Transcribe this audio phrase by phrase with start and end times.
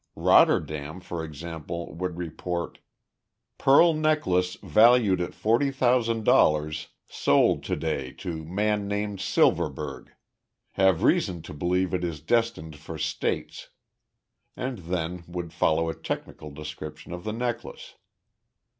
[0.15, 2.79] Rotterdam, for example, would report:
[3.59, 10.07] "Pearl necklace valued at $40,000, sold to day to man named Silverburg.
[10.71, 13.69] Have reason to believe it is destined for States"
[14.57, 17.93] and then would follow a technical description of the necklace.